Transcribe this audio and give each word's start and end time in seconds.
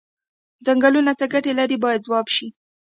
څنګلونه 0.65 1.11
څه 1.19 1.25
ګټې 1.33 1.51
لري 1.59 1.77
باید 1.83 2.05
ځواب 2.07 2.27
شي. 2.35 2.47